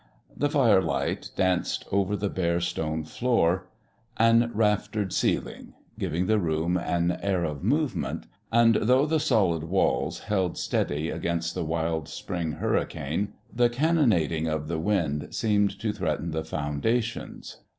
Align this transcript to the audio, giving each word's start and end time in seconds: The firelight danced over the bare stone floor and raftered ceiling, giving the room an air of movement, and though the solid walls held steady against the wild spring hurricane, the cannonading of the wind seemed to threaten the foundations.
The 0.35 0.49
firelight 0.49 1.29
danced 1.35 1.85
over 1.91 2.15
the 2.15 2.27
bare 2.27 2.59
stone 2.59 3.03
floor 3.03 3.67
and 4.17 4.49
raftered 4.51 5.13
ceiling, 5.13 5.75
giving 5.99 6.25
the 6.25 6.39
room 6.39 6.75
an 6.75 7.19
air 7.21 7.43
of 7.43 7.63
movement, 7.63 8.25
and 8.51 8.73
though 8.77 9.05
the 9.05 9.19
solid 9.19 9.63
walls 9.65 10.21
held 10.21 10.57
steady 10.57 11.11
against 11.11 11.53
the 11.53 11.63
wild 11.63 12.09
spring 12.09 12.53
hurricane, 12.53 13.33
the 13.53 13.69
cannonading 13.69 14.47
of 14.47 14.67
the 14.67 14.79
wind 14.79 15.27
seemed 15.35 15.79
to 15.79 15.93
threaten 15.93 16.31
the 16.31 16.43
foundations. 16.43 17.57